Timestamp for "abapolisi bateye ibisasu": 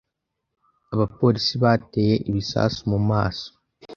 0.93-2.79